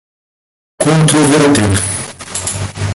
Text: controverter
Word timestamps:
controverter 0.83 1.77